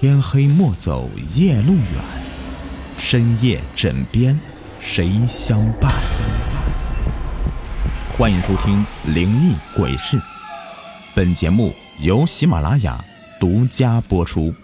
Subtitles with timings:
[0.00, 1.84] 天黑莫走夜路远，
[2.98, 4.38] 深夜枕边
[4.78, 5.92] 谁相伴？
[8.16, 10.16] 欢迎收听《灵异鬼事》，
[11.16, 13.04] 本节目由喜马拉雅
[13.40, 14.54] 独家播出。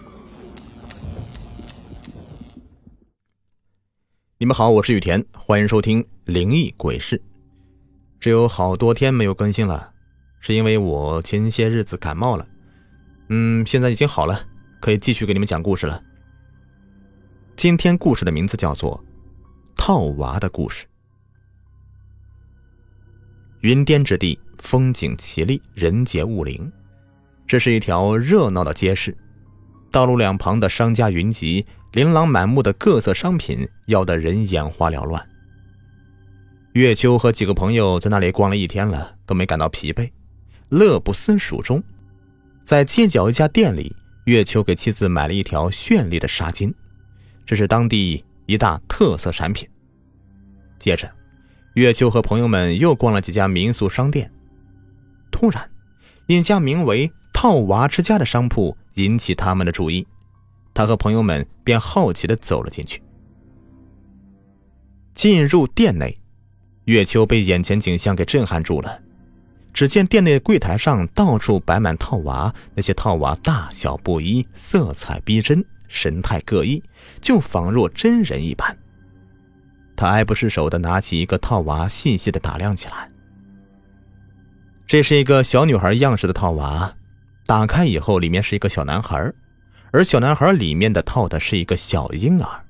[4.37, 7.17] 你们好，我是雨田，欢迎收听《灵异鬼事》。
[8.21, 9.91] 这有好多天没有更新了，
[10.39, 12.47] 是因为我前些日子感冒了，
[13.27, 14.41] 嗯，现在已经好了。
[14.85, 15.99] 可以继续给你们讲故事了。
[17.55, 19.03] 今天故事的名字叫做
[19.75, 20.85] 《套娃的故事》。
[23.61, 26.71] 云巅之地，风景奇丽，人杰物灵。
[27.47, 29.17] 这是一条热闹的街市，
[29.89, 35.27] 道路两旁的商家云集，琳琅满目的各色商品要得人眼花缭乱。
[36.73, 40.11] 月秋和几个朋友在那里逛了一天了，都没感到疲惫，
[40.69, 41.81] 乐不思蜀中，
[42.63, 43.95] 在街角一家店里。
[44.25, 46.73] 月秋给妻子买了一条绚丽的纱巾，
[47.45, 49.69] 这是当地一大特色产品。
[50.79, 51.09] 接着，
[51.75, 54.31] 月秋和朋友们又逛了几家民宿商店。
[55.31, 55.69] 突然，
[56.25, 60.07] 一家名为“套娃之家”的商铺引起他们的注意，
[60.73, 63.03] 他和朋友们便好奇地走了进去。
[65.13, 66.19] 进入店内，
[66.85, 69.03] 月秋被眼前景象给震撼住了。
[69.75, 76.81] 只见店内柜台上到处摆满套娃，那些套娃大小不一，色彩逼真，神态各异，
[77.19, 78.77] 就仿若真人一般。
[79.93, 83.11] 他爱不释手地拿起一个套娃，细细地打量起来。
[84.87, 86.95] 这是一个小女孩样式的套娃，
[87.45, 89.33] 打开以后，里面是一个小男孩，
[89.91, 92.63] 而小男孩里面的套的是一个小婴儿。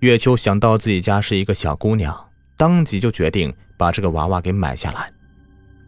[0.00, 5.08] 月秋想到自己家是一个小姑娘，当即就决定把这个娃娃给买下来。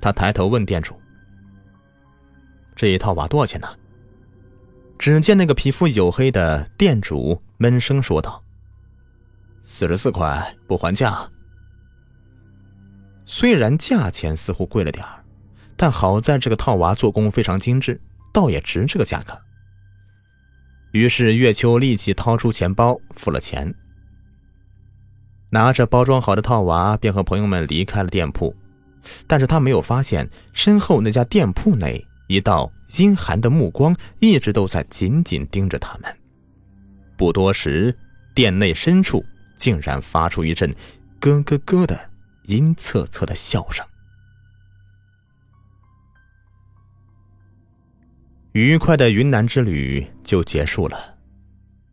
[0.00, 1.00] 他抬头问店主
[2.77, 3.68] ：“这一套娃多少钱呢？”
[4.98, 8.42] 只见那个皮肤黝黑的店主闷声说道
[9.62, 11.30] ：“四十四块，不还价。”
[13.24, 15.24] 虽然价钱似乎贵了点儿，
[15.77, 18.00] 但好在这个套娃做工非常精致，
[18.33, 19.39] 倒也值这个价格。
[20.92, 23.74] 于是月秋立即掏出钱包付了钱，
[25.50, 28.56] 拿着包装好的套娃，便和朋友们离开了店铺。
[29.27, 36.17] 但是他没有发现身后那家店铺内一道阴寒的目光一直都在紧紧盯着他们。
[37.17, 37.97] 不多时，
[38.35, 39.24] 店内深处
[39.57, 40.74] 竟然发出一阵
[41.20, 41.98] 咯咯咯的
[42.45, 43.85] 阴恻恻的笑声。
[48.52, 51.17] 愉快的云南之旅就结束了。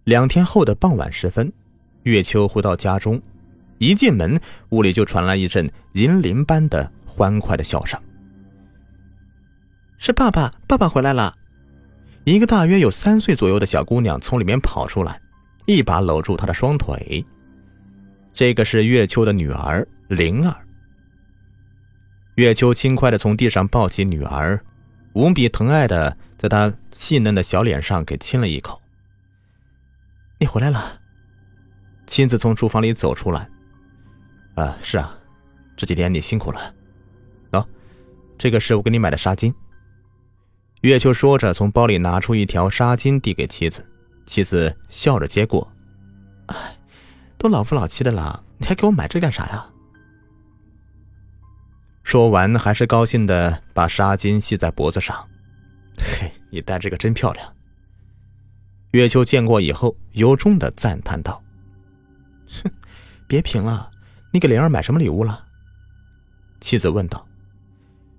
[0.06, 1.52] 两天后的傍晚时分，
[2.04, 3.22] 月秋回到家中，
[3.80, 4.40] 一进门，
[4.70, 6.92] 屋里就传来一阵银铃般的。
[7.16, 7.98] 欢快的笑声，
[9.98, 11.34] 是爸爸，爸爸回来了。
[12.26, 15.22] 一个大约有三岁左右的小姑娘从里面跑出来，
[15.66, 17.25] 一把搂住她的双腿。
[18.34, 20.54] 这个是月秋的女儿灵儿。
[22.36, 24.62] 月秋轻快的从地上抱起女儿，
[25.14, 28.81] 无比疼爱的在她细嫩的小脸上给亲了一口。
[30.38, 31.00] 你回来了，
[32.08, 33.50] 亲自从厨房里走出来。
[34.56, 35.18] 啊，是啊，
[35.78, 36.75] 这几天你辛苦了。
[38.38, 39.53] 这个是我给你买的纱巾。
[40.81, 43.90] 月秋说着，从包里拿出一条纱巾递给妻子，
[44.25, 45.72] 妻子笑着接过。
[46.47, 46.78] 哎，
[47.38, 49.66] 都老夫老妻的了，你还给我买这干啥呀？
[52.03, 55.28] 说完，还是高兴的把纱巾系在脖子上。
[55.97, 57.53] 嘿，你戴这个真漂亮。
[58.91, 61.44] 月秋见过以后，由衷的赞叹道
[62.63, 62.72] ：“哼，
[63.28, 63.90] 别贫了，
[64.31, 65.45] 你给灵儿买什么礼物了？”
[66.62, 67.28] 妻子问道。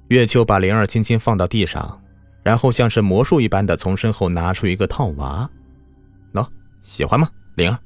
[0.08, 2.00] 月秋把灵儿轻轻放到地上，
[2.44, 5.50] 然后像是魔术一般的从身后拿出一个套娃，
[6.32, 6.46] 喏，
[6.80, 7.78] 喜欢吗，灵儿？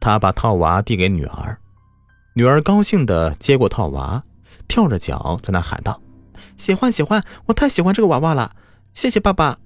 [0.00, 1.58] 他把套娃递给女儿，
[2.34, 4.24] 女儿高兴的接过套娃，
[4.68, 6.00] 跳着脚在那喊道
[6.56, 8.56] ：“喜欢喜欢，我太喜欢这个娃娃了，
[8.94, 9.58] 谢谢爸爸。”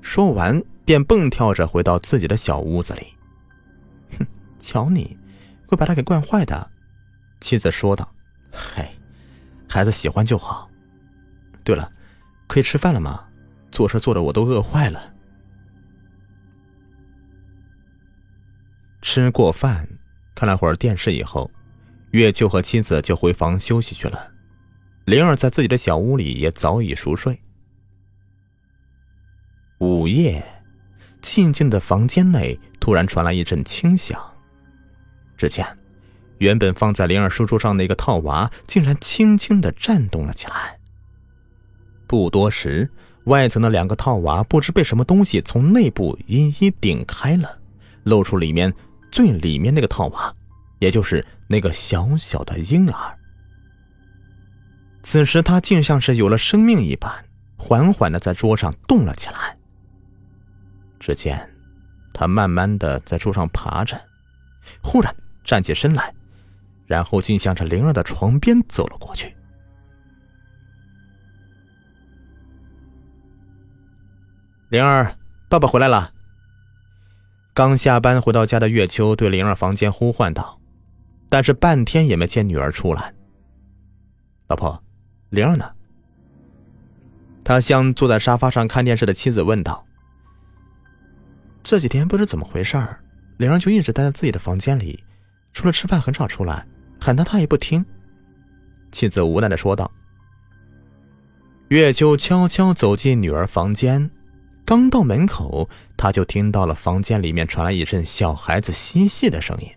[0.00, 3.06] 说完便蹦跳着回到自己的小屋子里。
[4.16, 4.26] 哼，
[4.60, 5.18] 瞧你，
[5.66, 6.70] 会把他给惯坏的。”
[7.40, 8.08] 妻子说道。
[8.52, 8.88] “嘿。”
[9.68, 10.70] 孩子喜欢就好。
[11.62, 11.92] 对了，
[12.46, 13.24] 可以吃饭了吗？
[13.70, 15.14] 坐车坐的我都饿坏了。
[19.02, 19.86] 吃过饭，
[20.34, 21.50] 看了会儿电视以后，
[22.10, 24.32] 月秋和妻子就回房休息去了。
[25.04, 27.40] 灵儿在自己的小屋里也早已熟睡。
[29.78, 30.44] 午夜，
[31.20, 34.20] 静静的房间内突然传来一阵轻响，
[35.36, 35.77] 只见。
[36.38, 40.78] 原本放在灵儿书桌上那个套娃，竟然轻轻的颤动了起来。
[42.06, 42.90] 不多时，
[43.24, 47.58] 外层的两个套娃不知被什么东西从内部一一顶开了，
[48.04, 48.72] 露出里面
[49.12, 50.34] 最里面那个套娃，
[50.78, 53.18] 也就是那个小小的婴儿。
[55.02, 57.12] 此时他竟像是有了生命一般，
[57.56, 59.56] 缓缓的在桌上动了起来。
[61.00, 61.48] 只见
[62.12, 63.98] 他慢慢的在桌上爬着，
[64.82, 65.14] 忽然
[65.44, 66.12] 站起身来，
[66.88, 69.36] 然后竟向着灵儿的床边走了过去。
[74.70, 75.14] 灵儿，
[75.48, 76.12] 爸爸回来了。
[77.54, 80.60] 刚下班回到家的月秋对灵儿房间呼唤道，
[81.28, 83.14] 但是半天也没见女儿出来。
[84.48, 84.82] 老婆，
[85.30, 85.70] 灵儿呢？
[87.44, 89.84] 他向坐在沙发上看电视的妻子问道。
[91.62, 93.00] 这几天不知怎么回事儿，
[93.38, 95.02] 灵儿就一直待在自己的房间里，
[95.52, 96.66] 除了吃饭很少出来，
[97.00, 97.84] 喊他他也不听。
[98.90, 99.90] 妻子无奈的说道。
[101.68, 104.10] 月秋悄悄走进女儿房间。
[104.64, 109.68] 刚到门口，他就听到了房间里面传来一阵小孩子嬉戏的声音。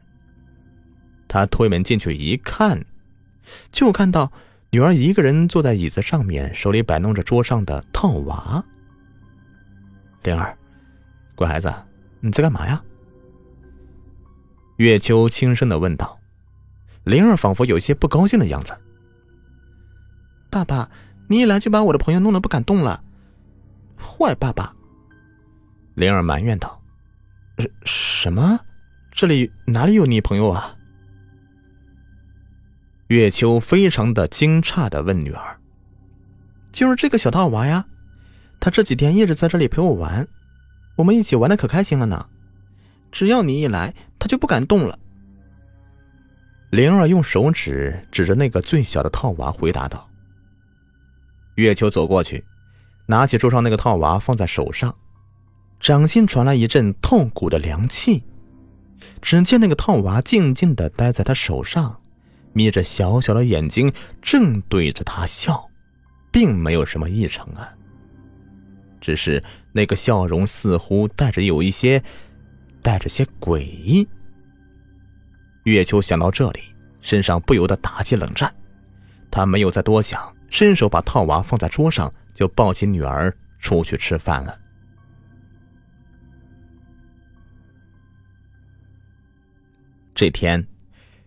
[1.30, 2.86] 他推门进去一看，
[3.72, 4.32] 就看到
[4.72, 8.64] 女儿一个人坐在椅子上面，手里摆弄着桌上的套娃。
[10.24, 10.58] 灵儿，
[11.36, 11.74] 乖孩子，
[12.20, 12.84] 你在干嘛呀？
[14.76, 16.21] 月秋轻声的问道。
[17.12, 18.74] 灵儿仿佛有些不高兴的样子。
[20.50, 20.90] 爸爸，
[21.28, 23.04] 你一来就把我的朋友弄得不敢动了，
[23.98, 24.74] 坏爸爸。
[25.96, 26.82] 灵儿埋怨道
[27.60, 28.62] ：“什什么？
[29.12, 30.78] 这里哪里有你朋友啊？”
[33.08, 35.60] 月秋非常的惊诧的问女儿
[36.72, 37.88] ：“就是这个小套娃呀，
[38.62, 40.26] 他这几天一直在这里陪我玩，
[40.96, 42.30] 我们一起玩的可开心了呢。
[43.12, 44.98] 只要你一来，他就不敢动了。”
[46.72, 50.10] 灵儿用手指指着那个最小的套娃，回答道
[51.56, 52.46] ：“月秋走过去，
[53.08, 54.96] 拿起桌上那个套娃，放在手上。”
[55.82, 58.24] 掌心传来一阵透骨的凉气，
[59.22, 62.02] 只见那个套娃静静的待在他手上，
[62.54, 63.92] 眯着小小的眼睛，
[64.22, 65.70] 正对着他笑，
[66.32, 67.68] 并没有什么异常啊。
[69.02, 72.02] 只是那个笑容似乎带着有一些，
[72.82, 74.08] 带着些诡异。
[75.64, 76.60] 月秋想到这里，
[77.02, 78.54] 身上不由得打起冷战，
[79.30, 84.58] 他没有再多想，伸手把套娃放在桌上，就抱起女儿出去吃饭了。
[90.16, 90.68] 这天，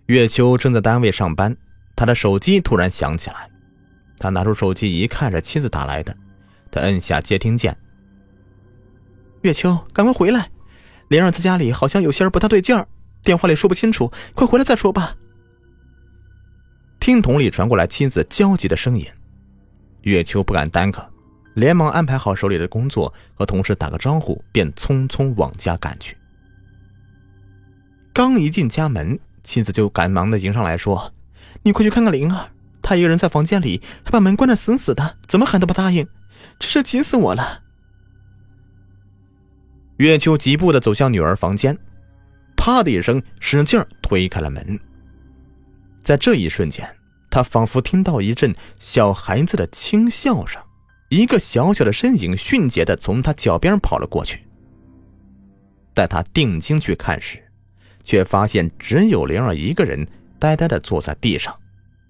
[0.06, 1.56] 月秋正在单位上班，
[1.96, 3.50] 他的手机突然响起来。
[4.18, 6.16] 他拿出手机一看，是妻子打来的。
[6.70, 7.76] 他摁下接听键
[9.42, 10.50] ：“月秋，赶快回来！
[11.08, 12.86] 灵儿在家里好像有些不太对劲儿，
[13.24, 15.16] 电话里说不清楚，快回来再说吧。”
[17.00, 19.06] 听筒里传过来妻子焦急的声音。
[20.02, 21.10] 月秋不敢耽搁，
[21.54, 26.16] 连忙安排好手里的工作，和同事打个招呼，便匆匆往家赶去。
[28.12, 31.12] 刚一进家门，妻子就赶忙的迎上来说
[31.64, 32.50] ：“你快去看看灵儿，
[32.82, 36.06] 她一个人在房间里，还把门关得死死的，怎么喊都不答应，
[36.58, 37.62] 真是急死我了。”
[39.98, 41.78] 月秋急步的走向女儿房间，
[42.64, 44.80] 啪的一声，使劲推开了门。
[46.02, 46.88] 在这一瞬间，
[47.30, 50.62] 他仿佛听到一阵小孩子的轻笑声，
[51.10, 54.46] 一个小小的身影迅捷的从他脚边跑了过去。
[55.92, 57.38] 待他定睛去看时，
[58.02, 60.08] 却发现只有灵儿一个人
[60.38, 61.54] 呆呆的坐在地上，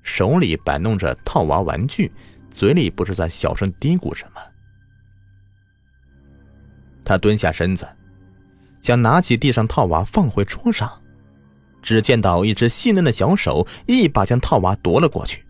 [0.04, 2.12] 手里摆弄着套娃玩具，
[2.52, 4.40] 嘴里不知在小声嘀咕什么。
[7.04, 7.84] 他蹲下身子，
[8.84, 11.00] 想拿起地上套娃放回桌上，
[11.80, 15.42] 只见到一只细嫩的小手一把将套娃夺了过去。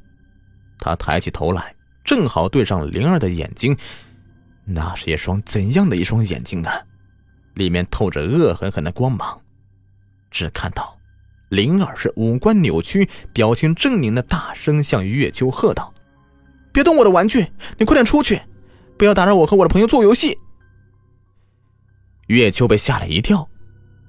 [0.79, 1.75] 他抬起头来，
[2.05, 3.77] 正好对上灵儿的眼睛，
[4.65, 6.71] 那是一双怎样的一双眼睛呢？
[7.55, 9.41] 里面透着恶狠狠的光芒。
[10.31, 10.97] 只看到，
[11.49, 15.93] 灵儿是五官扭曲，表情狰狞的大声向月秋喝道
[16.73, 17.49] ：“别动我的玩具！
[17.79, 18.41] 你快点出去，
[18.97, 20.39] 不要打扰我和我的朋友做游戏。”
[22.27, 23.49] 月秋被吓了一跳，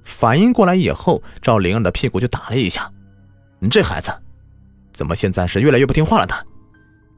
[0.04, 2.92] 反应过来以后，照灵儿的屁股就打了一下。
[3.60, 4.12] “你这孩子，
[4.92, 6.36] 怎么现在是越来越不听话了呢？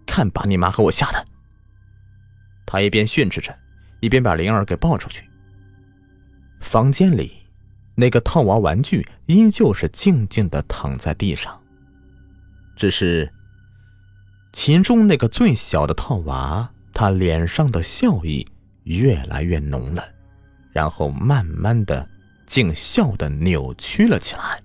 [0.06, 1.28] 看把你妈和我吓的！”
[2.66, 3.56] 他一边训斥着，
[4.00, 5.24] 一边把灵儿给抱出去。
[6.62, 7.44] 房间里。
[8.00, 11.60] 那个套娃玩具依旧是静静的躺在地上，
[12.76, 13.34] 只是
[14.54, 18.48] 其中那个最小的套娃，他脸上的笑意
[18.84, 20.08] 越来越浓了，
[20.78, 22.08] 然后慢慢的
[22.46, 24.62] 竟笑得扭曲了起来。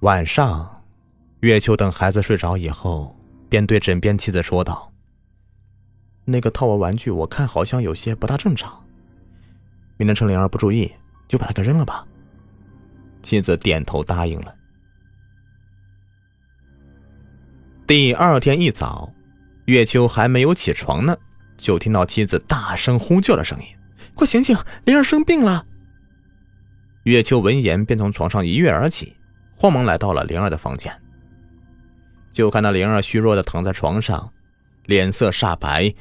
[0.00, 0.82] 晚上，
[1.40, 3.14] 月秋等孩子睡着以后，
[3.50, 4.90] 便对枕边妻子说道
[6.24, 8.82] ：“那个套娃玩具，我看好像有些不大正常。
[9.98, 10.90] 明天趁灵儿不注意，
[11.28, 12.06] 就把它给扔了吧。”
[13.22, 14.56] 妻子点头答应了。
[17.86, 19.12] 第二天一早，
[19.66, 21.16] 月秋还没有起床呢，
[21.56, 23.64] 就听到妻子大声呼救的声音
[24.14, 25.64] ：“快醒醒，灵儿生病了！”
[27.04, 29.16] 月秋闻言，便从床上一跃而起，
[29.56, 30.92] 慌忙来到了灵儿的房间。
[32.32, 34.32] 就看到灵儿虚弱的躺在床上，
[34.86, 35.92] 脸色煞白，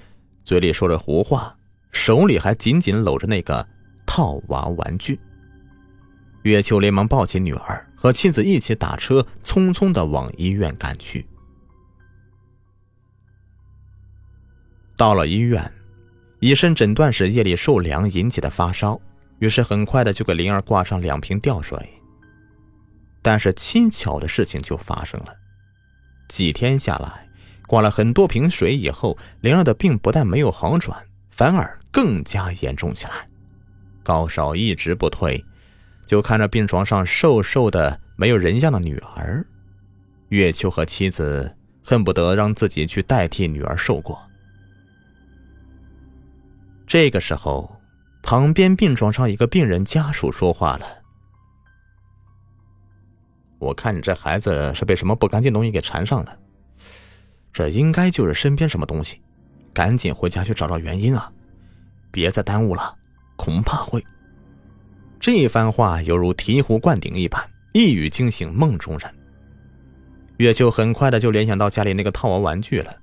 [0.44, 1.56] 嘴里说着胡话，
[1.92, 3.68] 手里还紧紧搂着那个
[4.06, 5.20] 套娃玩具。
[6.44, 11.28] 月秋连忙抱起女儿，和妻子一起打车，匆匆的往医院赶去。
[15.02, 15.74] 到了医院，
[16.42, 19.02] 医生诊断是夜里受凉引起的发烧，
[19.40, 21.90] 于是很快的就给灵儿挂上两瓶吊水。
[23.20, 25.36] 但是蹊跷的事情就发生了，
[26.30, 27.28] 几天下来，
[27.66, 30.96] 挂了很多瓶水以后，灵儿的病不但没有好转，
[31.32, 33.26] 反而更加严重起来，
[34.04, 35.44] 高烧一直不退。
[36.06, 39.44] 就看着病床上瘦瘦的、没有人样的女儿，
[40.30, 44.28] 月秋和妻子恨不得让自己去代替女儿受过。
[46.92, 47.80] 这个时候，
[48.22, 50.86] 旁边病床上一个病人家属说话了
[53.60, 56.38] ：“我看你这孩子是被什么不干净东西给缠上了，
[57.54, 59.22] 这应该就是身边什么东西，
[59.74, 61.32] 赶紧回家去找找原因啊！
[62.12, 62.94] 别再耽误了，
[63.38, 64.04] 恐怕会……”
[65.18, 69.10] 这一番话犹如醍醐灌顶一般，一语惊醒梦中人。
[70.40, 72.94] 月秋很快的就联想到家里那个套娃玩具了，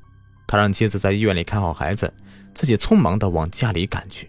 [0.47, 2.13] 他让妻子在医院里看好孩子，
[2.59, 4.29] 自己匆忙的往家里赶去。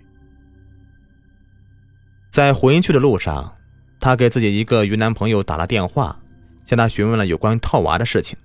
[2.30, 3.56] 在回去的路上，
[4.00, 6.22] 他给自己一个云南朋友打了电话，
[6.64, 8.38] 向他询问了有关套娃的事情。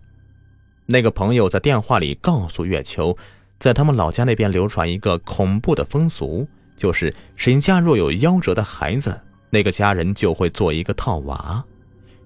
[0.87, 3.19] 那个朋友在电话里告诉月球，
[3.59, 6.49] 在他们老家那边流传一个恐怖的风俗，
[6.79, 9.21] 就是谁家若有夭折的孩子。
[9.51, 11.63] 那个家人就会做一个套娃，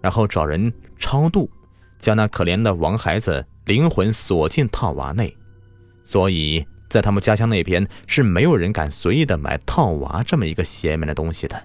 [0.00, 1.50] 然后找人超度，
[1.99, 5.37] 将那可怜的亡孩子灵魂锁进套娃内。
[6.05, 11.62] 所以在他们家乡那边是没有人敢随意的买套娃这么一个邪门的东西的。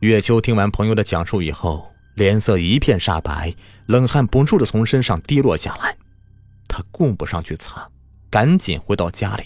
[0.00, 3.54] 月秋听完朋友的讲述以后，脸色一片煞白，
[3.86, 5.96] 冷汗不住的从身上滴落下来。
[6.68, 7.88] 他顾不上去擦，
[8.28, 9.44] 赶紧回到家里。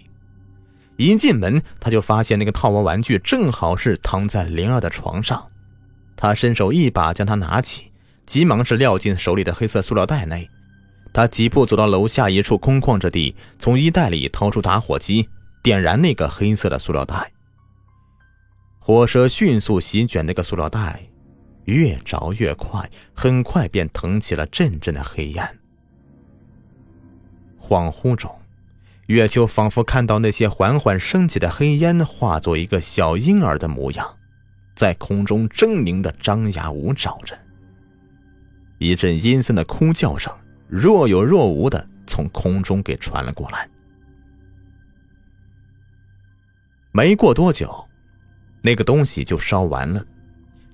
[0.96, 5.50] 一进门，他就发现那个套娃玩具正好是躺在灵儿的床上。
[6.16, 7.92] 他伸手一把将它拿起，
[8.26, 10.50] 急忙是撂进手里的黑色塑料袋内。
[11.12, 15.28] 他疾步走到楼下一处空旷之地，从衣袋里掏出打火机，
[15.62, 17.32] 点燃那个黑色的塑料袋。
[18.78, 21.02] 火舌迅速席卷那个塑料袋，
[21.64, 25.58] 越着越快，很快便腾起了阵阵的黑烟。
[27.60, 28.30] 恍惚中。
[29.06, 34.16] 月秋仿佛看到那些缓缓升起的黑烟化作一个小婴儿的模样，
[34.76, 37.36] 在空中狰狞的张牙舞爪着。
[38.78, 40.32] 一阵阴森的哭叫声
[40.70, 43.68] 若有若无的从空中给传了过来。
[46.92, 47.88] 没过多久，
[48.62, 50.04] 那个东西就烧完了。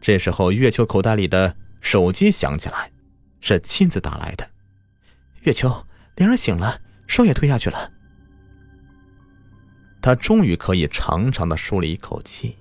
[0.00, 2.90] 这时候，月秋口袋里的手机响起来，
[3.40, 4.48] 是亲自打来的。
[5.42, 5.86] 月秋，
[6.16, 7.90] 灵儿醒了，烧也退下去了。
[10.00, 12.56] 他终于可以长长的舒了一口气。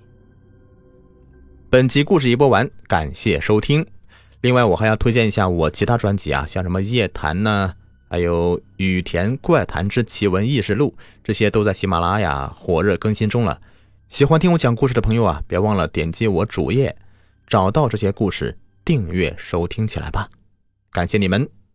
[1.70, 3.86] 本集故事已播完，感谢收听。
[4.40, 7.74] 另外，我还要推荐一下我其他专辑啊，像什么夜谈呢，
[8.08, 13.60] 还有雨田怪谈之奇闻异事录，这些都在喜马拉雅火热更新中了。
[14.08, 16.96] 喜欢听我讲故事的朋友啊，别忘了点击我主页，
[17.48, 20.28] 找到这些故事，订阅收听起来吧。
[20.92, 21.65] 感谢你们。